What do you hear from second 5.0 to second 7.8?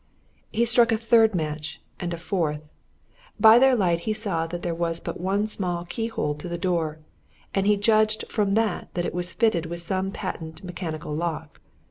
one small keyhole to the door, and he